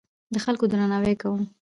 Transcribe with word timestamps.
د 0.33 0.35
خلکو 0.45 0.65
درناوی 0.71 1.15
کوم. 1.21 1.41